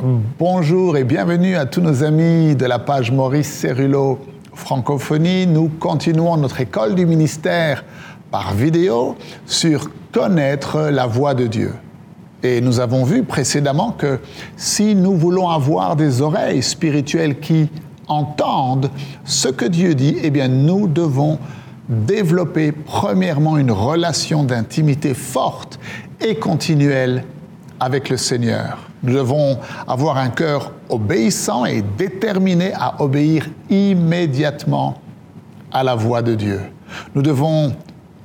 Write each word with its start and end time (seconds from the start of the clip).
Bonjour 0.00 0.96
et 0.96 1.04
bienvenue 1.04 1.54
à 1.54 1.66
tous 1.66 1.82
nos 1.82 2.02
amis 2.02 2.56
de 2.56 2.64
la 2.64 2.78
page 2.78 3.12
Maurice 3.12 3.52
Cerullo 3.52 4.20
Francophonie. 4.54 5.46
Nous 5.46 5.68
continuons 5.68 6.38
notre 6.38 6.62
école 6.62 6.94
du 6.94 7.04
ministère 7.04 7.84
par 8.30 8.54
vidéo 8.54 9.16
sur 9.44 9.90
connaître 10.10 10.88
la 10.90 11.06
voix 11.06 11.34
de 11.34 11.46
Dieu. 11.46 11.74
Et 12.42 12.62
nous 12.62 12.80
avons 12.80 13.04
vu 13.04 13.22
précédemment 13.22 13.92
que 13.92 14.18
si 14.56 14.94
nous 14.94 15.14
voulons 15.14 15.50
avoir 15.50 15.94
des 15.94 16.22
oreilles 16.22 16.62
spirituelles 16.62 17.38
qui 17.38 17.68
entendent 18.08 18.90
ce 19.24 19.48
que 19.48 19.66
Dieu 19.66 19.94
dit, 19.94 20.16
eh 20.22 20.30
bien 20.30 20.48
nous 20.48 20.88
devons 20.88 21.38
développer 21.88 22.72
premièrement 22.72 23.58
une 23.58 23.70
relation 23.70 24.42
d'intimité 24.42 25.12
forte 25.12 25.78
et 26.18 26.36
continuelle 26.36 27.24
avec 27.78 28.08
le 28.08 28.16
Seigneur. 28.16 28.91
Nous 29.02 29.14
devons 29.14 29.58
avoir 29.88 30.16
un 30.16 30.28
cœur 30.28 30.72
obéissant 30.88 31.64
et 31.64 31.82
déterminé 31.82 32.72
à 32.74 33.02
obéir 33.02 33.48
immédiatement 33.68 34.94
à 35.72 35.82
la 35.82 35.94
voix 35.94 36.22
de 36.22 36.34
Dieu. 36.34 36.60
Nous 37.14 37.22
devons 37.22 37.72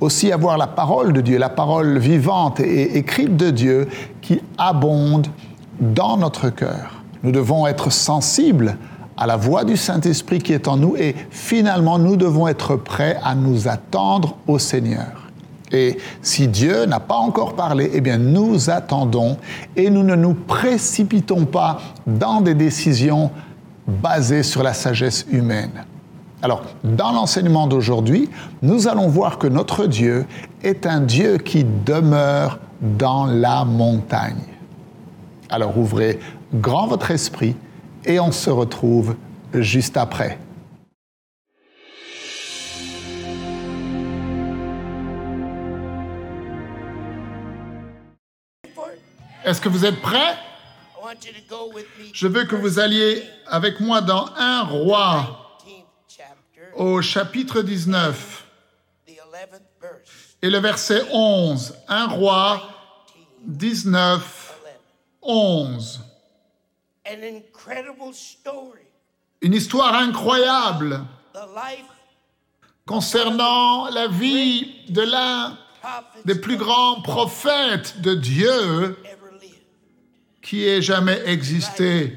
aussi 0.00 0.30
avoir 0.30 0.56
la 0.56 0.66
parole 0.66 1.12
de 1.12 1.20
Dieu, 1.20 1.38
la 1.38 1.48
parole 1.48 1.98
vivante 1.98 2.60
et 2.60 2.96
écrite 2.96 3.36
de 3.36 3.50
Dieu 3.50 3.88
qui 4.20 4.40
abonde 4.56 5.26
dans 5.80 6.16
notre 6.16 6.50
cœur. 6.50 7.02
Nous 7.22 7.32
devons 7.32 7.66
être 7.66 7.90
sensibles 7.90 8.76
à 9.16 9.26
la 9.26 9.36
voix 9.36 9.64
du 9.64 9.76
Saint-Esprit 9.76 10.38
qui 10.38 10.52
est 10.52 10.68
en 10.68 10.76
nous 10.76 10.94
et 10.96 11.16
finalement 11.30 11.98
nous 11.98 12.16
devons 12.16 12.46
être 12.46 12.76
prêts 12.76 13.18
à 13.24 13.34
nous 13.34 13.66
attendre 13.66 14.36
au 14.46 14.60
Seigneur. 14.60 15.27
Et 15.72 15.98
si 16.22 16.48
Dieu 16.48 16.86
n'a 16.86 17.00
pas 17.00 17.16
encore 17.16 17.54
parlé, 17.54 17.90
eh 17.92 18.00
bien 18.00 18.18
nous 18.18 18.70
attendons 18.70 19.36
et 19.76 19.90
nous 19.90 20.02
ne 20.02 20.14
nous 20.14 20.34
précipitons 20.34 21.44
pas 21.44 21.78
dans 22.06 22.40
des 22.40 22.54
décisions 22.54 23.30
basées 23.86 24.42
sur 24.42 24.62
la 24.62 24.72
sagesse 24.72 25.26
humaine. 25.30 25.84
Alors, 26.40 26.62
dans 26.84 27.12
l'enseignement 27.12 27.66
d'aujourd'hui, 27.66 28.30
nous 28.62 28.86
allons 28.86 29.08
voir 29.08 29.38
que 29.38 29.48
notre 29.48 29.86
Dieu 29.86 30.24
est 30.62 30.86
un 30.86 31.00
Dieu 31.00 31.38
qui 31.38 31.64
demeure 31.64 32.60
dans 32.80 33.26
la 33.26 33.64
montagne. 33.64 34.44
Alors 35.50 35.76
ouvrez 35.76 36.20
grand 36.54 36.86
votre 36.86 37.10
esprit 37.10 37.56
et 38.04 38.20
on 38.20 38.30
se 38.30 38.50
retrouve 38.50 39.16
juste 39.52 39.96
après. 39.96 40.38
Est-ce 49.48 49.62
que 49.62 49.70
vous 49.70 49.86
êtes 49.86 50.02
prêts? 50.02 50.36
Je 52.12 52.28
veux 52.28 52.44
que 52.44 52.54
vous 52.54 52.78
alliez 52.78 53.24
avec 53.46 53.80
moi 53.80 54.02
dans 54.02 54.28
un 54.36 54.62
roi. 54.62 55.56
au 56.76 57.00
chapitre 57.00 57.62
19 57.62 58.44
et 60.42 60.50
le 60.50 60.58
verset 60.58 61.02
11. 61.10 61.76
Un 61.88 62.08
roi 62.08 62.60
19, 63.46 64.60
11. 65.22 66.00
Une 69.40 69.54
histoire 69.54 69.94
incroyable. 69.94 71.00
Concernant 72.84 73.88
la 73.88 74.08
vie 74.08 74.74
de 74.90 75.00
l'un 75.00 75.56
des 76.26 76.34
plus 76.34 76.58
grands 76.58 77.00
prophètes 77.00 78.02
de 78.02 78.14
Dieu 78.14 78.94
qui 80.48 80.66
ait 80.66 80.80
jamais 80.80 81.20
existé, 81.26 82.16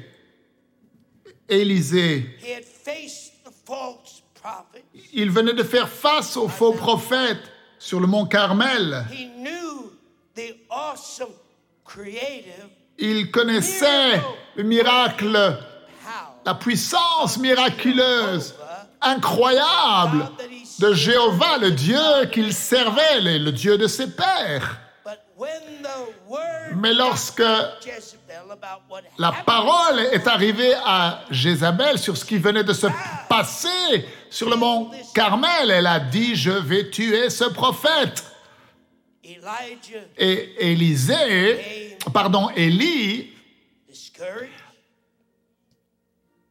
Élisée. 1.50 2.38
Il 5.12 5.30
venait 5.30 5.52
de 5.52 5.62
faire 5.62 5.86
face 5.86 6.38
aux 6.38 6.48
faux 6.48 6.72
prophètes 6.72 7.52
sur 7.78 8.00
le 8.00 8.06
mont 8.06 8.24
Carmel. 8.24 9.04
Il 12.98 13.30
connaissait 13.30 14.22
le 14.56 14.62
miracle, 14.62 15.58
la 16.46 16.54
puissance 16.54 17.36
miraculeuse, 17.36 18.54
incroyable 19.02 20.30
de 20.78 20.94
Jéhovah, 20.94 21.58
le 21.58 21.72
Dieu 21.72 22.24
qu'il 22.32 22.54
servait, 22.54 23.20
le 23.20 23.52
Dieu 23.52 23.76
de 23.76 23.86
ses 23.86 24.10
pères. 24.10 24.81
Mais 26.76 26.94
lorsque 26.94 27.42
la 29.18 29.32
parole 29.44 30.00
est 30.12 30.26
arrivée 30.26 30.74
à 30.84 31.24
Jézabel 31.30 31.98
sur 31.98 32.16
ce 32.16 32.24
qui 32.24 32.38
venait 32.38 32.64
de 32.64 32.72
se 32.72 32.86
passer 33.28 34.06
sur 34.30 34.48
le 34.48 34.56
mont 34.56 34.90
Carmel, 35.14 35.70
elle 35.70 35.86
a 35.86 36.00
dit, 36.00 36.34
je 36.34 36.50
vais 36.50 36.90
tuer 36.90 37.30
ce 37.30 37.44
prophète. 37.44 38.24
Et 40.18 40.70
Élisée, 40.70 41.96
pardon, 42.12 42.50
Élie 42.56 43.30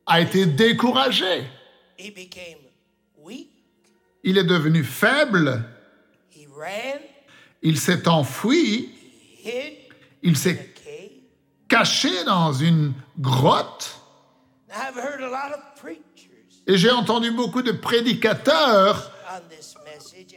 a 0.06 0.22
été 0.22 0.46
découragé. 0.46 1.44
Il 4.24 4.38
est 4.38 4.44
devenu 4.44 4.84
faible. 4.84 5.64
Il 7.62 7.80
s'est 7.80 8.08
enfui. 8.08 8.90
Il 10.24 10.38
s'est 10.38 10.74
caché 11.68 12.24
dans 12.26 12.54
une 12.54 12.94
grotte. 13.20 14.00
Et 16.68 16.78
j'ai 16.78 16.92
entendu 16.92 17.32
beaucoup 17.32 17.62
de 17.62 17.72
prédicateurs 17.72 19.12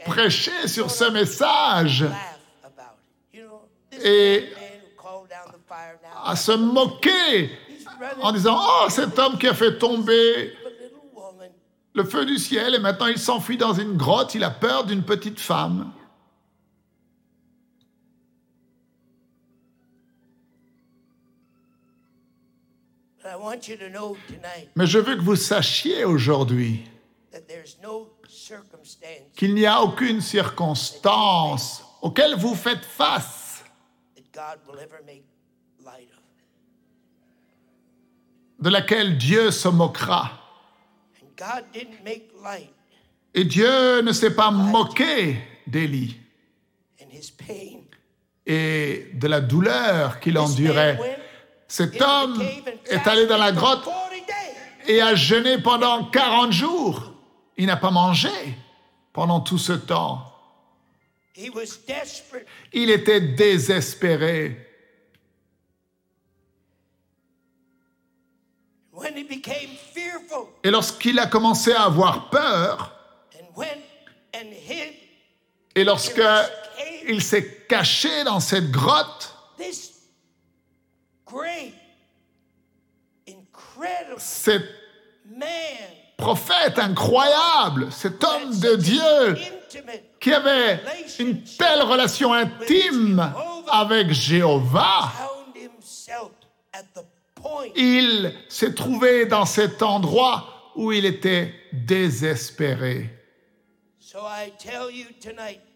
prêcher 0.04 0.68
sur 0.68 0.90
ce 0.90 1.04
message 1.10 2.04
et 4.02 4.48
à 6.24 6.36
se 6.36 6.52
moquer 6.52 7.50
en 8.20 8.32
disant 8.32 8.58
Oh, 8.60 8.86
cet 8.88 9.18
homme 9.18 9.38
qui 9.38 9.46
a 9.46 9.54
fait 9.54 9.78
tomber 9.78 10.52
le 11.94 12.04
feu 12.04 12.26
du 12.26 12.38
ciel 12.38 12.74
et 12.74 12.78
maintenant 12.78 13.06
il 13.06 13.18
s'enfuit 13.18 13.56
dans 13.56 13.72
une 13.72 13.96
grotte, 13.96 14.34
il 14.34 14.42
a 14.44 14.50
peur 14.50 14.84
d'une 14.84 15.02
petite 15.02 15.40
femme. 15.40 15.92
Mais 24.76 24.86
je 24.86 24.98
veux 24.98 25.16
que 25.16 25.22
vous 25.22 25.36
sachiez 25.36 26.04
aujourd'hui 26.04 26.84
qu'il 29.34 29.54
n'y 29.54 29.66
a 29.66 29.80
aucune 29.82 30.20
circonstance 30.20 31.84
auquel 32.02 32.34
vous 32.36 32.54
faites 32.54 32.84
face 32.84 33.64
de 38.58 38.70
laquelle 38.70 39.18
Dieu 39.18 39.50
se 39.50 39.68
moquera. 39.68 40.32
Et 43.34 43.44
Dieu 43.44 44.00
ne 44.02 44.12
s'est 44.12 44.34
pas 44.34 44.50
moqué 44.50 45.38
d'Élie 45.66 46.20
et 48.46 49.10
de 49.14 49.26
la 49.26 49.40
douleur 49.40 50.20
qu'il 50.20 50.38
endurait. 50.38 51.23
Cet 51.74 52.00
homme 52.00 52.40
est 52.86 53.04
allé 53.08 53.26
dans 53.26 53.36
la 53.36 53.50
grotte 53.50 53.88
et 54.86 55.02
a 55.02 55.16
jeûné 55.16 55.58
pendant 55.58 56.04
40 56.04 56.52
jours. 56.52 57.12
Il 57.56 57.66
n'a 57.66 57.76
pas 57.76 57.90
mangé 57.90 58.30
pendant 59.12 59.40
tout 59.40 59.58
ce 59.58 59.72
temps. 59.72 60.22
Il 62.72 62.90
était 62.90 63.20
désespéré. 63.20 64.56
Et 70.62 70.70
lorsqu'il 70.70 71.18
a 71.18 71.26
commencé 71.26 71.72
à 71.72 71.86
avoir 71.86 72.30
peur, 72.30 72.94
et 75.74 75.82
lorsqu'il 75.82 77.20
s'est 77.20 77.64
caché 77.68 78.22
dans 78.22 78.38
cette 78.38 78.70
grotte, 78.70 79.34
cet 84.18 84.62
prophète 86.16 86.78
incroyable, 86.78 87.88
cet 87.90 88.22
homme 88.22 88.58
de 88.58 88.76
Dieu 88.76 89.36
qui 90.20 90.32
avait 90.32 90.80
une 91.18 91.42
telle 91.42 91.82
relation 91.82 92.32
intime 92.32 93.32
avec 93.70 94.10
Jéhovah, 94.12 95.12
il 97.76 98.32
s'est 98.48 98.74
trouvé 98.74 99.26
dans 99.26 99.44
cet 99.44 99.82
endroit 99.82 100.72
où 100.76 100.92
il 100.92 101.04
était 101.04 101.52
désespéré. 101.72 103.10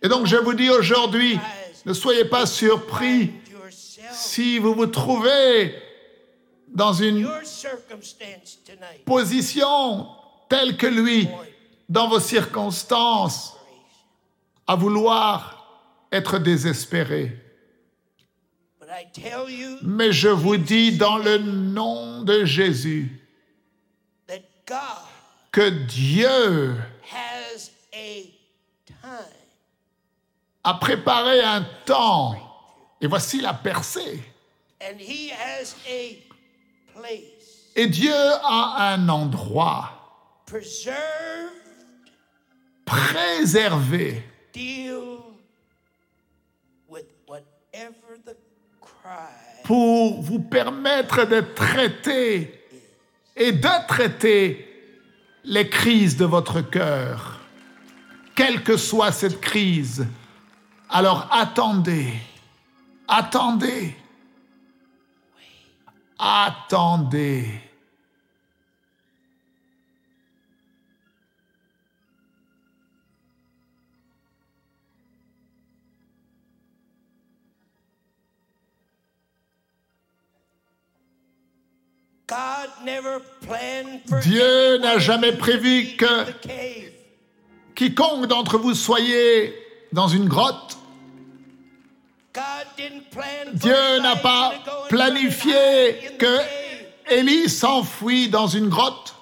Et 0.03 0.09
donc 0.09 0.27
je 0.27 0.37
vous 0.37 0.55
dis 0.55 0.71
aujourd'hui, 0.71 1.39
ne 1.85 1.93
soyez 1.93 2.25
pas 2.25 2.47
surpris 2.47 3.33
si 4.13 4.59
vous 4.59 4.75
vous 4.75 4.87
trouvez 4.87 5.75
dans 6.69 6.93
une 6.93 7.29
position 9.05 10.07
telle 10.49 10.77
que 10.77 10.87
lui, 10.87 11.29
dans 11.89 12.09
vos 12.09 12.21
circonstances, 12.21 13.55
à 14.67 14.77
vouloir 14.77 15.59
être 16.13 16.39
désespéré. 16.39 17.37
But 18.79 18.89
I 18.91 19.07
tell 19.13 19.51
you 19.51 19.79
Mais 19.83 20.13
je 20.13 20.29
vous 20.29 20.57
dis 20.57 20.97
dans 20.97 21.19
le 21.19 21.39
nom 21.39 22.23
de 22.23 22.45
Jésus 22.45 23.19
que 25.51 25.69
Dieu 25.71 26.77
a 30.63 30.75
préparé 30.75 31.41
un 31.41 31.67
temps. 31.85 32.48
Et 33.01 33.07
voici 33.07 33.41
la 33.41 33.55
percée. 33.55 34.23
And 34.81 34.99
he 34.99 35.31
has 35.31 35.75
a 35.89 36.23
place 36.95 37.73
Et 37.77 37.87
Dieu 37.87 38.13
a 38.13 38.93
un 38.93 39.09
endroit 39.09 39.91
preserved, 40.47 40.97
préservé 42.85 44.25
deal 44.53 45.21
with 46.89 47.07
whatever 47.29 48.19
the 48.25 48.37
cry 48.81 49.63
pour 49.65 50.23
vous 50.23 50.41
permettre 50.41 51.25
de 51.27 51.41
traiter 51.41 52.65
et 53.37 53.53
de 53.53 53.87
traiter 53.87 54.67
les 55.45 55.69
crises 55.69 56.17
de 56.17 56.25
votre 56.25 56.63
cœur. 56.63 57.39
Quelle 58.35 58.63
que 58.63 58.77
soit 58.77 59.13
cette 59.13 59.41
crise, 59.41 60.07
alors 60.91 61.29
attendez, 61.31 62.13
attendez, 63.09 63.97
attendez. 66.19 67.69
Dieu 84.23 84.79
n'a 84.79 84.99
jamais 84.99 85.33
prévu 85.33 85.97
que 85.97 86.07
quiconque 87.75 88.27
d'entre 88.27 88.59
vous 88.59 88.75
soyez 88.75 89.55
dans 89.93 90.09
une 90.09 90.29
grotte. 90.29 90.77
Dieu 93.53 94.01
n'a 94.01 94.17
pas 94.17 94.55
planifié 94.89 96.17
que. 96.19 96.39
Élie 97.11 97.49
s'enfuit 97.49 98.29
dans 98.29 98.47
une 98.47 98.69
grotte. 98.69 99.15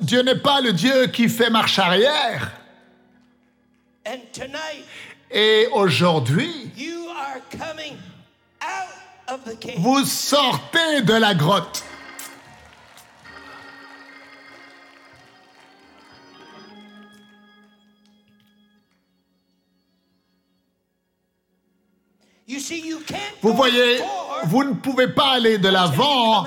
Dieu 0.00 0.22
n'est 0.22 0.38
pas 0.38 0.60
le 0.60 0.72
Dieu 0.72 1.06
qui 1.06 1.28
fait 1.28 1.50
marche 1.50 1.78
arrière. 1.78 2.50
Et 5.30 5.68
aujourd'hui, 5.72 6.70
vous 9.78 10.04
sortez 10.04 11.02
de 11.02 11.14
la 11.14 11.34
grotte. 11.34 11.82
Vous 23.40 23.54
voyez, 23.54 24.00
vous 24.44 24.64
ne 24.64 24.74
pouvez 24.74 25.08
pas 25.08 25.32
aller 25.32 25.58
de 25.58 25.68
l'avant 25.68 26.46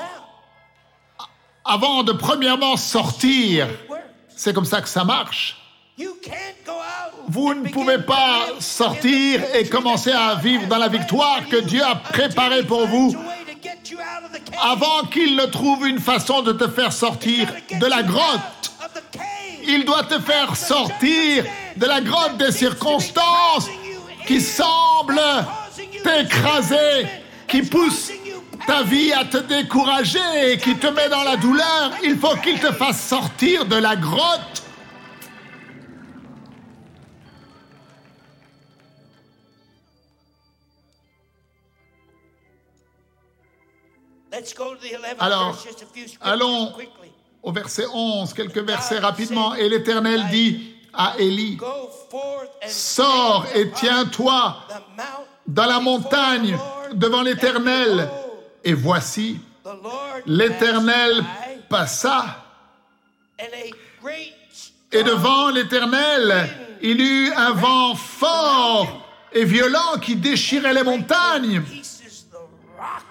avant 1.66 2.04
de 2.04 2.12
premièrement 2.12 2.78
sortir. 2.78 3.68
C'est 4.36 4.54
comme 4.54 4.66
ça 4.66 4.82
que 4.82 4.88
ça 4.88 5.04
marche. 5.04 5.58
You 5.98 6.16
can't 6.24 6.36
go 6.66 6.74
out 6.74 7.26
Vous 7.28 7.54
ne 7.56 7.70
pouvez 7.70 7.98
pas 7.98 8.46
sortir 8.60 9.42
et 9.56 9.68
commencer 9.68 10.12
à 10.12 10.36
vivre 10.36 10.68
dans 10.68 10.78
la 10.78 10.88
victoire 10.88 11.48
que 11.50 11.58
you 11.58 11.62
Dieu 11.62 11.84
a 11.84 11.96
préparée 11.96 12.64
pour 12.64 12.86
vous 12.86 13.16
avant 14.62 15.08
qu'il 15.12 15.36
ne 15.36 15.46
trouve 15.46 15.88
une 15.88 16.00
façon 16.00 16.44
de 16.44 16.52
te 16.52 16.68
faire 16.68 16.94
sortir 16.94 17.52
de 17.72 17.86
la 17.88 18.04
you 18.04 18.08
grotte. 18.08 18.72
Il 19.68 19.84
doit 19.86 20.04
te 20.04 20.20
faire 20.20 20.56
sortir 20.56 21.44
de 21.76 21.86
la 21.86 22.02
grotte 22.02 22.38
des 22.38 22.52
circonstances 22.52 23.68
qui 24.28 24.40
semblent 24.40 25.20
t'écraser, 26.04 27.08
qui 27.48 27.62
poussent 27.62 28.12
ta 28.66 28.84
vie 28.84 29.14
à 29.14 29.26
te 29.26 29.38
décourager 29.38 30.20
et 30.52 30.58
qui 30.58 30.76
te 30.76 30.88
met 30.88 31.10
dans 31.10 31.24
la 31.24 31.38
douleur. 31.38 31.92
Il 32.04 32.18
faut 32.18 32.36
qu'il 32.38 32.60
te 32.60 32.72
fasse 32.72 33.08
sortir 33.08 33.66
de 33.66 33.76
la 33.76 33.96
grotte. 33.96 34.64
Let's 44.32 44.54
go 44.54 44.76
to 44.76 44.82
the 44.82 44.94
11th 44.94 45.16
Alors, 45.20 45.58
allons. 46.22 46.74
Au 47.42 47.52
verset 47.52 47.86
11, 47.92 48.34
quelques 48.34 48.60
versets 48.60 49.00
rapidement. 49.00 49.56
Et 49.56 49.70
l'Éternel 49.70 50.28
dit 50.30 50.76
à 50.94 51.16
Élie, 51.18 51.58
Sors 52.68 53.46
et 53.56 53.72
tiens-toi 53.72 54.58
dans 55.48 55.66
la 55.66 55.80
montagne 55.80 56.58
devant 56.94 57.22
l'Éternel. 57.22 58.10
Et 58.64 58.74
voici, 58.74 59.40
l'Éternel 60.26 61.24
passa, 61.70 62.44
et 64.92 65.04
devant 65.04 65.50
l'Éternel, 65.50 66.50
il 66.82 67.02
eut 67.02 67.32
un 67.36 67.52
vent 67.52 67.96
fort 67.96 69.06
et 69.32 69.46
violent 69.46 70.00
qui 70.02 70.16
déchirait 70.16 70.74
les 70.74 70.84
montagnes 70.84 71.62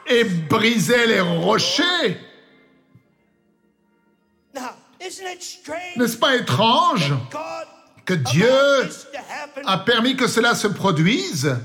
et 0.07 0.25
brisait 0.25 1.07
les 1.07 1.21
rochers. 1.21 2.21
N'est-ce 5.97 6.17
pas 6.17 6.37
étrange 6.37 7.13
que 8.07 8.15
Dieu 8.15 8.89
a 9.65 9.79
permis 9.79 10.17
que 10.17 10.29
cela 10.29 10.55
se 10.55 10.69
produise 10.69 11.57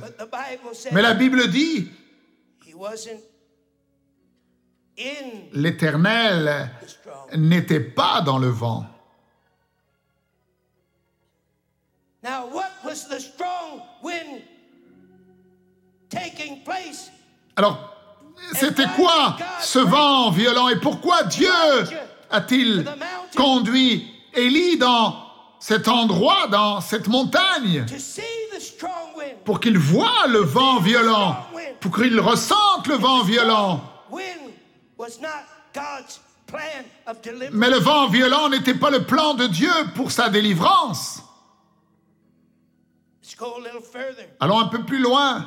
Mais 0.92 1.02
la 1.02 1.14
Bible 1.14 1.50
dit, 1.50 1.90
l'Éternel 5.54 6.72
n'était 7.38 7.80
pas 7.80 8.22
dans 8.22 8.40
le 8.40 8.50
vent. 8.50 8.86
Now, 12.24 12.48
what 12.52 12.70
was 12.84 13.08
the 13.08 13.20
strong 13.20 13.82
wind 14.04 14.44
taking 16.10 16.64
place? 16.64 17.10
Alors, 17.56 17.96
c'était 18.54 18.86
quoi 18.96 19.38
ce 19.60 19.80
vent 19.80 20.30
violent 20.30 20.70
et 20.70 20.80
pourquoi 20.80 21.24
Dieu 21.24 21.50
a-t-il 22.30 22.86
conduit 23.36 24.08
Élie 24.34 24.78
dans 24.78 25.31
cet 25.62 25.88
endroit, 25.88 26.48
dans 26.48 26.82
cette 26.82 27.08
montagne, 27.08 27.86
pour 29.46 29.60
qu'il 29.60 29.78
voie 29.78 30.28
le 30.28 30.40
vent 30.40 30.80
violent, 30.80 31.38
pour 31.80 31.96
qu'il 31.96 32.20
ressente 32.20 32.88
le 32.88 32.96
vent 32.96 33.22
violent. 33.24 33.82
Mais 37.54 37.70
le 37.70 37.78
vent 37.78 38.08
violent 38.08 38.50
n'était 38.50 38.74
pas 38.74 38.90
le 38.90 39.06
plan 39.06 39.36
de 39.36 39.46
Dieu 39.46 39.72
pour 39.96 40.12
sa 40.12 40.30
délivrance. 40.30 41.22
Let's 43.22 43.36
go 43.36 43.58
a 43.58 43.60
little 43.60 43.82
further. 43.84 44.28
Allons 44.40 44.60
un 44.60 44.68
peu 44.68 44.84
plus 44.84 45.00
loin. 45.00 45.46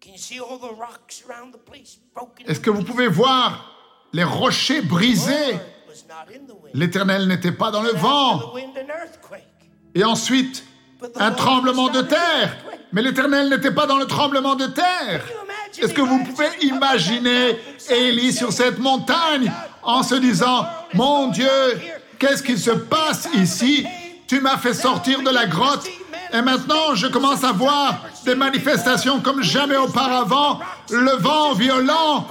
Can 0.00 0.12
you 0.12 0.18
see 0.18 0.38
all 0.38 0.58
the 0.58 0.78
rocks 0.78 1.24
around 1.28 1.52
the 1.52 1.58
place? 1.58 1.98
Broken? 2.14 2.46
Est-ce 2.46 2.60
que 2.60 2.70
vous 2.70 2.84
pouvez 2.84 3.08
voir 3.08 3.64
les 4.12 4.24
rochers 4.24 4.80
brisés? 4.80 5.58
L'Éternel 6.72 7.28
n'était 7.28 7.52
pas 7.52 7.70
dans 7.70 7.82
le 7.82 7.92
vent. 7.92 8.52
Et 9.94 10.04
ensuite, 10.04 10.64
un 11.16 11.32
tremblement 11.32 11.88
de 11.88 12.02
terre. 12.02 12.56
Mais 12.92 13.02
l'Éternel 13.02 13.48
n'était 13.48 13.72
pas 13.72 13.86
dans 13.86 13.98
le 13.98 14.06
tremblement 14.06 14.54
de 14.54 14.66
terre. 14.66 15.24
Est-ce 15.78 15.92
que 15.92 16.00
vous 16.00 16.22
pouvez 16.24 16.48
imaginer 16.62 17.58
Élie 17.90 18.32
sur 18.32 18.52
cette 18.52 18.78
montagne 18.78 19.52
en 19.82 20.02
se 20.02 20.14
disant, 20.14 20.66
mon 20.94 21.28
Dieu, 21.28 21.48
qu'est-ce 22.18 22.42
qui 22.42 22.56
se 22.56 22.70
passe 22.70 23.28
ici? 23.34 23.86
Tu 24.26 24.40
m'as 24.40 24.56
fait 24.56 24.74
sortir 24.74 25.22
de 25.22 25.30
la 25.30 25.46
grotte. 25.46 25.86
et 26.32 26.40
maintenant 26.42 26.94
je 26.94 27.06
commence 27.08 27.44
à 27.44 27.52
voir 27.52 28.00
des 28.24 28.34
manifestations 28.34 29.20
comme 29.20 29.42
jamais 29.42 29.76
auparavant. 29.76 30.60
Le 30.90 31.16
vent 31.16 31.52
violent, 31.52 32.26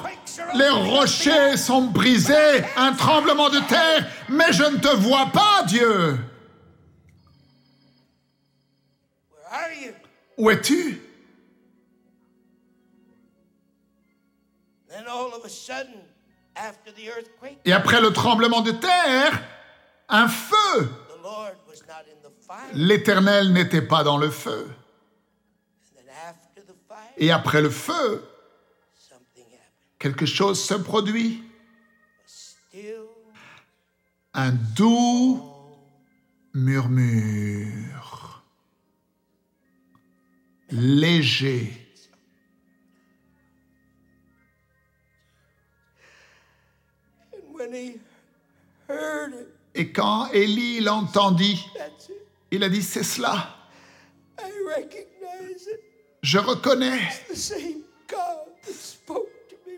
les 0.55 0.69
rochers 0.69 1.57
sont 1.57 1.83
brisés, 1.83 2.63
un 2.75 2.93
tremblement 2.93 3.49
de 3.49 3.59
terre, 3.59 4.07
mais 4.29 4.51
je 4.51 4.63
ne 4.63 4.77
te 4.77 4.95
vois 4.95 5.27
pas, 5.27 5.63
Dieu. 5.67 6.17
Où 10.37 10.49
es-tu? 10.49 11.01
Et 17.65 17.73
après 17.73 18.01
le 18.01 18.11
tremblement 18.11 18.61
de 18.61 18.71
terre, 18.71 19.41
un 20.09 20.27
feu. 20.27 20.89
L'Éternel 22.73 23.53
n'était 23.53 23.81
pas 23.81 24.03
dans 24.03 24.17
le 24.17 24.29
feu. 24.29 24.69
Et 27.17 27.31
après 27.31 27.61
le 27.61 27.69
feu. 27.69 28.23
Quelque 30.03 30.25
chose 30.25 30.61
se 30.61 30.73
produit. 30.73 31.41
Un 34.33 34.51
doux 34.75 35.41
murmure. 36.53 38.43
Léger. 40.71 41.71
and 47.31 47.41
when 47.53 47.73
he 47.73 47.99
heard 48.89 49.33
it, 49.33 49.47
Et 49.75 49.93
quand 49.93 50.29
Élie 50.33 50.81
l'entendit, 50.81 51.65
il 52.51 52.63
a 52.63 52.69
dit, 52.69 52.81
c'est 52.81 53.03
cela. 53.03 53.55
Je 56.21 56.39
reconnais. 56.39 56.99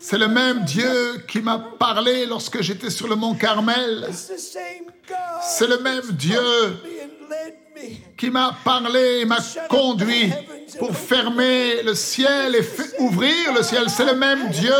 C'est 0.08 0.18
le 0.18 0.28
même 0.28 0.62
Dieu 0.62 1.24
qui 1.26 1.40
m'a 1.40 1.58
parlé 1.58 2.26
lorsque 2.26 2.62
j'étais 2.62 2.90
sur 2.90 3.08
le 3.08 3.16
mont 3.16 3.34
Carmel. 3.34 4.08
C'est 5.42 5.66
le 5.66 5.78
même 5.80 6.12
Dieu 6.12 6.76
qui 8.16 8.30
m'a 8.30 8.56
parlé 8.64 9.22
et 9.22 9.24
m'a 9.24 9.40
conduit 9.68 10.32
pour 10.78 10.96
fermer 10.96 11.82
le 11.82 11.96
ciel 11.96 12.54
et 12.54 12.64
ouvrir 13.00 13.52
le 13.52 13.64
ciel. 13.64 13.90
C'est 13.90 14.04
le 14.04 14.14
même 14.14 14.48
Dieu. 14.50 14.72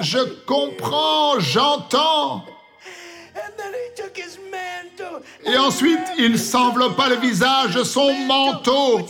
Je 0.00 0.18
comprends, 0.46 1.38
j'entends. 1.38 2.44
Et 5.44 5.56
ensuite, 5.58 6.00
il 6.18 6.40
s'enveloppa 6.40 7.08
le 7.08 7.16
visage 7.18 7.76
de 7.76 7.84
son 7.84 8.12
manteau. 8.12 9.06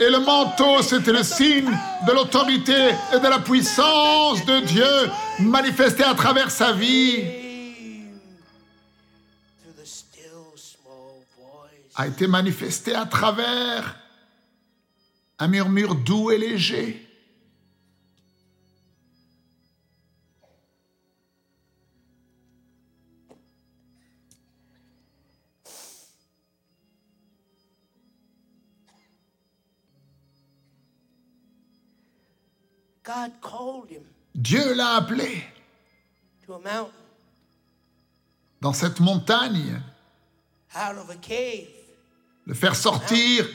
Et 0.00 0.10
le 0.10 0.20
manteau, 0.20 0.80
c'était 0.82 1.12
le 1.12 1.24
signe 1.24 1.70
de 2.06 2.12
l'autorité 2.12 2.90
et 3.12 3.18
de 3.18 3.28
la 3.28 3.40
puissance 3.40 4.44
de 4.44 4.60
Dieu 4.60 5.10
manifesté 5.40 6.04
à 6.04 6.14
travers 6.14 6.50
sa 6.50 6.72
vie. 6.72 7.24
A 11.96 12.06
été 12.06 12.28
manifesté 12.28 12.94
à 12.94 13.06
travers 13.06 13.96
un 15.40 15.48
murmure 15.48 15.96
doux 15.96 16.30
et 16.30 16.38
léger. 16.38 17.07
God 33.08 33.32
called 33.40 33.88
him 33.90 34.02
Dieu 34.34 34.74
l'a 34.74 34.96
appelé 34.96 35.42
to 36.46 36.52
a 36.52 36.58
mountain 36.58 36.92
dans 38.60 38.74
cette 38.74 39.00
montagne, 39.00 39.80
out 40.74 40.98
of 40.98 41.08
a 41.10 41.16
cave. 41.16 41.68
le 42.44 42.54
faire 42.54 42.74
sortir 42.76 43.46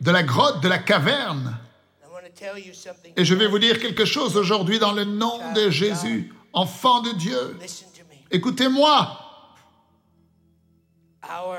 de 0.00 0.10
la 0.10 0.22
grotte, 0.22 0.62
de 0.62 0.68
la 0.68 0.78
caverne. 0.78 1.58
I 2.02 2.08
want 2.10 2.22
to 2.24 2.30
tell 2.30 2.58
you 2.58 2.72
something. 2.72 3.12
Et 3.16 3.24
je 3.24 3.34
vais 3.34 3.48
vous 3.48 3.58
dire 3.58 3.78
quelque 3.78 4.04
chose 4.06 4.36
aujourd'hui 4.36 4.78
dans 4.78 4.92
le 4.92 5.04
nom 5.04 5.52
de 5.52 5.68
Jésus, 5.68 6.32
enfant 6.54 7.02
de 7.02 7.12
Dieu. 7.12 7.56
Listen 7.60 7.88
to 7.92 8.04
me. 8.08 8.16
Écoutez-moi, 8.30 9.18
Our 11.24 11.58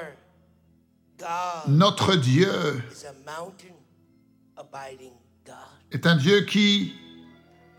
God 1.19 1.67
notre 1.67 2.15
Dieu 2.15 2.81
is 2.91 3.05
a 3.05 3.13
mountain 3.25 3.75
abiding 4.57 5.13
God. 5.45 5.55
est 5.91 6.07
un 6.07 6.15
Dieu 6.15 6.41
qui 6.41 6.93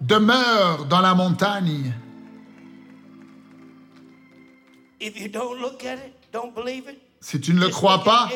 demeure 0.06 0.84
dans 0.86 1.00
la 1.00 1.14
montagne. 1.14 1.92
If 5.00 5.20
you 5.20 5.28
don't 5.28 5.60
look 5.60 5.84
at 5.84 5.96
it, 5.96 6.14
don't 6.32 6.54
believe 6.54 6.88
it. 6.88 7.00
Si 7.20 7.40
tu 7.40 7.54
ne 7.54 7.60
le 7.60 7.68
crois 7.68 8.04
pas, 8.04 8.28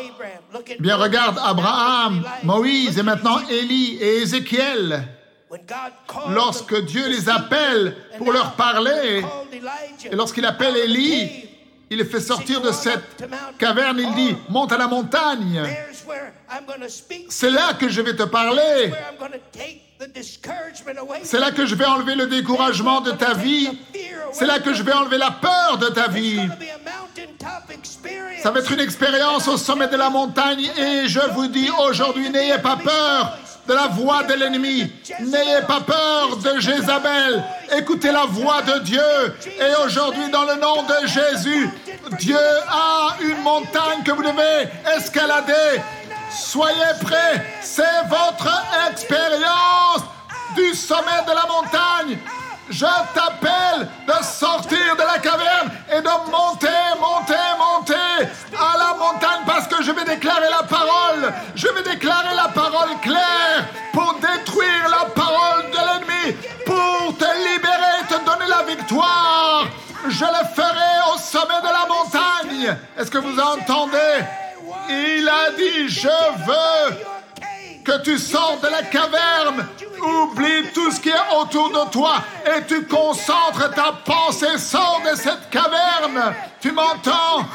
bien 0.81 0.97
regarde 0.97 1.39
Abraham. 1.45 2.25
Moïse 2.43 2.99
et 2.99 3.03
maintenant. 3.03 3.39
Élie 3.49 3.99
et 4.01 4.23
Ézéchiel. 4.23 5.07
Lorsque 6.31 6.85
Dieu 6.87 7.07
les 7.09 7.29
appelle 7.29 7.97
pour 8.17 8.33
leur 8.33 8.53
parler, 8.53 9.23
et 10.11 10.15
lorsqu'il 10.17 10.45
appelle 10.45 10.77
Élie, 10.77 11.49
il 11.91 11.99
les 11.99 12.05
fait 12.05 12.21
sortir 12.21 12.61
de 12.61 12.71
cette 12.71 13.27
caverne, 13.59 13.99
il 13.99 14.15
dit, 14.15 14.37
monte 14.51 14.73
à 14.73 14.79
la 14.79 14.89
montagne. 14.89 15.63
C'est 17.29 17.51
là 17.51 17.75
que 17.75 17.89
je 17.89 18.01
vais 18.03 18.15
te 18.15 18.25
parler. 18.25 18.93
C'est 21.23 21.39
là 21.39 21.51
que 21.51 21.67
je 21.67 21.75
vais 21.75 21.85
enlever 21.85 22.15
le 22.15 22.27
découragement 22.27 23.01
de 23.01 23.11
ta 23.13 23.35
vie. 23.35 23.69
C'est 24.33 24.47
là 24.47 24.61
que 24.61 24.73
je 24.73 24.83
vais 24.83 24.93
enlever 24.93 25.19
la 25.19 25.31
peur 25.31 25.79
de 25.79 25.89
ta 25.89 26.09
vie. 26.09 26.41
Ça 28.43 28.51
va 28.51 28.61
être 28.61 28.73
une 28.73 28.81
expérience 28.81 29.49
au 29.49 29.57
sommet 29.57 29.89
de 29.89 29.97
la 29.97 30.11
montagne 30.11 30.71
et 30.79 31.09
je 31.09 31.21
vous 31.33 31.49
dis 31.49 31.69
aujourd'hui, 31.81 32.31
n'ayez 32.31 32.59
pas 32.59 32.77
peur 32.77 33.39
de 33.67 33.75
la 33.75 33.89
voix 33.89 34.23
de 34.23 34.35
l'ennemi. 34.35 34.91
N'ayez 35.21 35.63
pas 35.67 35.81
peur 35.81 36.37
de 36.37 36.61
Jézabel. 36.61 37.45
Écoutez 37.77 38.11
la 38.11 38.25
voix 38.25 38.63
de 38.63 38.79
Dieu. 38.81 39.01
Et 39.45 39.85
aujourd'hui, 39.85 40.31
dans 40.31 40.45
le 40.45 40.55
nom 40.55 40.83
de 40.83 41.07
Jésus, 41.07 41.69
Dieu 42.19 42.39
a 42.69 43.17
une 43.21 43.43
montagne 43.43 44.03
que 44.05 44.13
vous 44.13 44.23
devez 44.23 44.69
escalader. 44.97 45.83
Soyez 46.31 46.95
prêts. 47.03 47.59
C'est 47.63 48.07
votre 48.09 48.49
expérience 48.91 50.03
du 50.57 50.75
sommet 50.75 51.23
de 51.27 51.33
la 51.33 51.47
montagne. 51.47 52.19
Je 52.71 52.85
t'appelle 53.15 53.89
de 54.07 54.23
sortir 54.23 54.95
de 54.95 55.03
la 55.03 55.19
caverne 55.19 55.71
et 55.91 56.01
de 56.03 56.31
monter, 56.31 56.69
monter, 57.01 57.35
monter 57.59 58.29
à 58.55 58.77
la 58.77 58.95
montagne 58.99 59.41
parce 59.47 59.67
que 59.67 59.83
je 59.83 59.91
vais 59.91 60.05
déclarer 60.05 60.51
la 60.51 60.65
parole. 60.65 61.33
Je 61.55 61.67
vais 61.69 61.83
déclarer 61.83 62.35
la 62.37 62.49
parole 62.49 62.91
claire 63.01 63.65
pour 63.93 64.15
détruire 64.21 64.89
la 64.91 65.09
parole 65.11 65.71
de 65.71 65.77
l'ennemi, 65.77 66.37
pour 66.67 67.17
te 67.17 67.25
libérer, 67.25 68.07
te 68.07 68.25
donner 68.25 68.49
la 68.49 68.63
victoire. 68.65 69.67
Je 70.07 70.25
le 70.25 70.55
ferai 70.55 71.15
au 71.15 71.19
sommet 71.19 71.61
de 71.63 71.73
la 71.73 71.87
montagne. 71.89 72.77
Est-ce 72.99 73.11
que 73.11 73.19
vous 73.19 73.39
entendez? 73.41 74.25
Il 74.89 75.29
a 75.29 75.51
dit, 75.53 75.89
je 75.89 76.09
veux 76.09 76.97
que 77.85 78.03
tu 78.03 78.19
sortes 78.19 78.63
de 78.63 78.69
la 78.69 78.83
caverne, 78.83 79.67
oublie 80.01 80.71
tout 80.75 80.91
ce 80.91 81.01
qui 81.01 81.09
est 81.09 81.37
autour 81.37 81.71
de 81.71 81.91
toi 81.91 82.17
et 82.45 82.65
tu 82.67 82.85
concentres 82.87 83.71
ta 83.75 83.93
pensée, 84.05 84.59
sors 84.59 85.01
de 85.11 85.17
cette 85.17 85.51
caverne. 85.51 86.35
Tu 86.61 86.73
m'entends? 86.73 87.47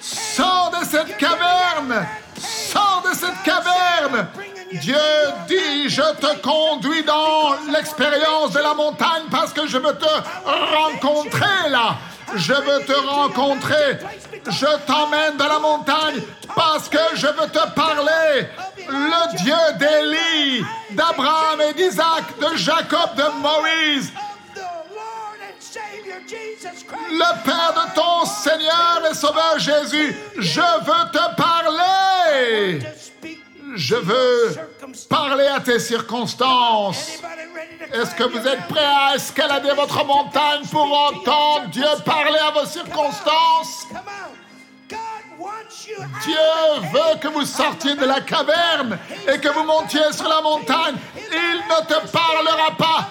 Sors 0.00 0.70
de 0.78 0.84
cette 0.84 1.16
caverne 1.16 2.06
Sors 2.36 3.02
de 3.08 3.14
cette 3.16 3.42
caverne 3.42 4.28
Dieu 4.72 4.96
dit, 5.46 5.88
je 5.88 6.02
te 6.02 6.36
conduis 6.40 7.04
dans 7.04 7.54
l'expérience 7.72 8.52
de 8.52 8.58
la 8.58 8.74
montagne 8.74 9.24
parce 9.30 9.52
que 9.52 9.66
je 9.66 9.78
veux 9.78 9.96
te 9.96 10.04
rencontrer 10.74 11.70
là. 11.70 11.96
Je 12.34 12.52
veux 12.52 12.84
te 12.84 12.92
rencontrer. 12.92 13.98
Je 14.46 14.86
t'emmène 14.86 15.36
dans 15.36 15.48
la 15.48 15.58
montagne 15.58 16.20
parce 16.54 16.88
que 16.88 16.98
je 17.14 17.26
veux 17.26 17.48
te 17.48 17.70
parler. 17.74 18.46
Le 18.88 19.36
Dieu 19.38 19.54
d'Élie, 19.78 20.64
d'Abraham 20.90 21.60
et 21.62 21.72
d'Isaac, 21.72 22.38
de 22.38 22.56
Jacob, 22.56 23.14
de 23.16 23.40
Moïse, 23.40 24.12
le 27.10 27.44
Père 27.44 27.74
de 27.74 27.94
ton 27.94 28.24
Seigneur 28.24 29.02
et 29.10 29.14
Sauveur 29.14 29.58
Jésus, 29.58 30.16
je 30.38 30.60
veux 30.60 31.10
te 31.10 31.34
parler. 31.36 32.80
Je 33.76 33.96
veux 33.96 34.56
parler 35.08 35.46
à 35.46 35.60
tes 35.60 35.78
circonstances. 35.78 37.18
Est-ce 37.92 38.14
que 38.14 38.24
vous 38.24 38.46
êtes 38.46 38.66
prêts 38.68 38.84
à 38.84 39.14
escalader 39.16 39.72
votre 39.72 40.04
montagne 40.04 40.62
pour 40.70 40.92
entendre 40.92 41.66
Dieu 41.68 41.84
parler 42.04 42.38
à 42.38 42.50
vos 42.50 42.66
circonstances? 42.66 43.86
Dieu 46.24 46.88
veut 46.92 47.18
que 47.20 47.28
vous 47.28 47.44
sortiez 47.44 47.94
de 47.94 48.04
la 48.04 48.20
caverne 48.20 48.98
et 49.32 49.38
que 49.38 49.48
vous 49.48 49.64
montiez 49.64 50.12
sur 50.12 50.28
la 50.28 50.40
montagne. 50.40 50.96
Il 51.16 51.58
ne 51.58 51.86
te 51.86 52.08
parlera 52.10 52.70
pas 52.76 53.08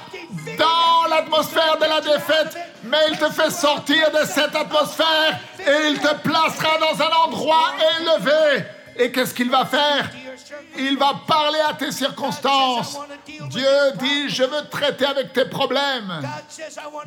dans 0.58 1.10
l'atmosphère 1.10 1.78
de 1.78 1.86
la 1.86 2.02
défaite, 2.02 2.58
mais 2.84 2.98
il 3.10 3.18
te 3.18 3.30
fait 3.30 3.52
sortir 3.52 4.12
de 4.12 4.26
cette 4.26 4.56
atmosphère 4.56 5.40
et 5.60 5.90
il 5.90 6.00
te 6.00 6.14
placera 6.16 6.78
dans 6.80 7.02
un 7.02 7.12
endroit 7.26 7.74
élevé. 8.00 8.66
Et 8.98 9.12
qu'est-ce 9.12 9.34
qu'il 9.34 9.50
va 9.50 9.66
faire? 9.66 10.10
Il 10.78 10.98
va 10.98 11.14
parler 11.28 11.60
à 11.70 11.74
tes 11.74 11.92
circonstances. 11.92 12.98
Dieu 13.50 13.92
dit, 14.00 14.30
je 14.30 14.44
veux 14.44 14.68
traiter 14.70 15.06
avec 15.06 15.34
tes 15.34 15.46
problèmes. 15.46 16.22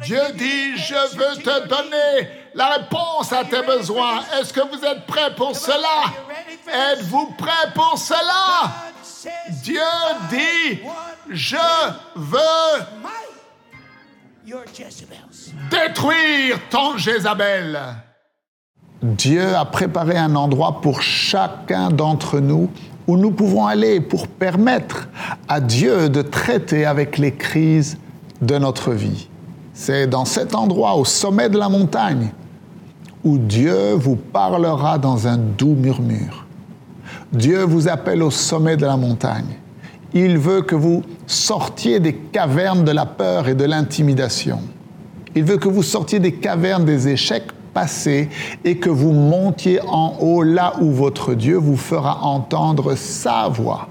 Dieu 0.03 0.21
dit, 0.35 0.77
je 0.77 1.17
veux 1.17 1.43
te 1.43 1.69
donner 1.69 2.29
la 2.55 2.69
réponse 2.71 3.33
à 3.33 3.45
tes 3.45 3.63
besoins. 3.63 4.23
Est-ce 4.39 4.53
que 4.53 4.61
vous 4.61 4.85
êtes 4.85 5.07
prêts 5.07 5.35
pour 5.35 5.57
cela? 5.57 6.13
Êtes-vous 6.93 7.35
prêts 7.39 7.73
pour 7.75 7.99
cela? 7.99 8.73
Dieu 9.63 9.81
dit, 10.31 10.81
je 11.31 11.57
veux 12.15 12.85
détruire 15.71 16.61
ton 16.71 16.97
Jézabel. 16.97 17.81
Dieu 19.03 19.55
a 19.55 19.65
préparé 19.65 20.17
un 20.17 20.35
endroit 20.37 20.81
pour 20.81 21.03
chacun 21.03 21.91
d'entre 21.91 22.39
nous 22.39 22.71
où 23.07 23.17
nous 23.17 23.31
pouvons 23.31 23.67
aller 23.67 24.01
pour 24.01 24.27
permettre 24.27 25.09
à 25.49 25.61
Dieu 25.61 26.09
de 26.09 26.23
traiter 26.23 26.85
avec 26.85 27.19
les 27.19 27.33
crises 27.33 27.99
de 28.43 28.59
notre 28.59 28.93
vie. 28.93 29.29
C'est 29.73 30.07
dans 30.07 30.25
cet 30.25 30.55
endroit, 30.55 30.95
au 30.95 31.05
sommet 31.05 31.49
de 31.49 31.59
la 31.59 31.69
montagne, 31.69 32.33
où 33.25 33.39
Dieu 33.39 33.93
vous 33.93 34.17
parlera 34.17 34.99
dans 34.99 35.29
un 35.29 35.37
doux 35.37 35.75
murmure. 35.75 36.47
Dieu 37.33 37.63
vous 37.63 37.89
appelle 37.89 38.23
au 38.23 38.31
sommet 38.31 38.77
de 38.77 38.87
la 38.87 38.97
montagne. 38.97 39.59
Il 40.15 40.39
veut 40.39 40.63
que 40.63 40.75
vous 40.75 41.03
sortiez 41.27 42.01
des 42.01 42.15
cavernes 42.15 42.85
de 42.85 42.93
la 42.93 43.05
peur 43.05 43.49
et 43.49 43.55
de 43.55 43.65
l'intimidation. 43.65 44.61
Il 45.35 45.45
veut 45.45 45.59
que 45.59 45.69
vous 45.69 45.83
sortiez 45.83 46.19
des 46.19 46.33
cavernes 46.33 46.85
des 46.85 47.09
échecs 47.09 47.49
et 48.65 48.77
que 48.79 48.91
vous 48.91 49.13
montiez 49.13 49.81
en 49.87 50.17
haut 50.21 50.43
là 50.43 50.75
où 50.81 50.91
votre 50.91 51.35
Dieu 51.35 51.57
vous 51.57 51.77
fera 51.77 52.23
entendre 52.23 52.95
sa 52.95 53.49
voix. 53.49 53.89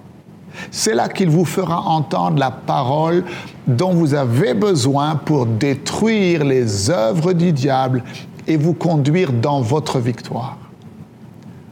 C'est 0.71 0.95
là 0.95 1.09
qu'il 1.09 1.29
vous 1.29 1.45
fera 1.45 1.81
entendre 1.81 2.39
la 2.39 2.51
parole 2.51 3.25
dont 3.67 3.93
vous 3.93 4.13
avez 4.13 4.53
besoin 4.53 5.15
pour 5.15 5.45
détruire 5.45 6.45
les 6.45 6.89
œuvres 6.89 7.33
du 7.33 7.51
diable 7.51 8.03
et 8.47 8.57
vous 8.57 8.73
conduire 8.73 9.33
dans 9.33 9.61
votre 9.61 9.99
victoire. 9.99 10.57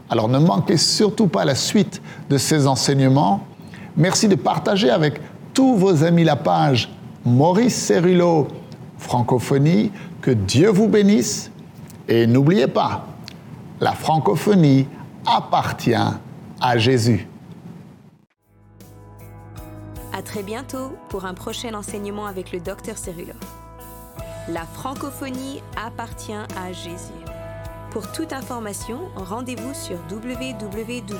Alors 0.09 0.27
ne 0.27 0.39
manquez 0.39 0.77
surtout 0.77 1.27
pas 1.27 1.45
la 1.45 1.55
suite 1.55 2.01
de 2.29 2.37
ces 2.37 2.67
enseignements. 2.67 3.41
Merci 3.95 4.27
de 4.27 4.35
partager 4.35 4.89
avec 4.89 5.19
tous 5.53 5.75
vos 5.75 6.03
amis 6.03 6.23
la 6.23 6.35
page 6.35 6.89
Maurice 7.25 7.75
Cerullo 7.75 8.47
Francophonie. 8.97 9.91
Que 10.21 10.31
Dieu 10.31 10.69
vous 10.69 10.87
bénisse. 10.87 11.51
Et 12.07 12.27
n'oubliez 12.27 12.67
pas, 12.67 13.05
la 13.79 13.93
francophonie 13.93 14.87
appartient 15.25 15.93
à 16.61 16.77
Jésus. 16.77 17.27
À 20.13 20.21
très 20.21 20.43
bientôt 20.43 20.93
pour 21.09 21.25
un 21.25 21.33
prochain 21.33 21.73
enseignement 21.73 22.27
avec 22.27 22.51
le 22.51 22.59
docteur 22.59 22.97
Cerullo. 22.97 23.33
La 24.47 24.65
francophonie 24.65 25.61
appartient 25.75 26.33
à 26.33 26.71
Jésus. 26.71 27.13
Pour 27.91 28.11
toute 28.11 28.33
information, 28.33 28.99
rendez-vous 29.15 29.73
sur 29.73 29.97
www.mcwe.fr. 30.11 31.13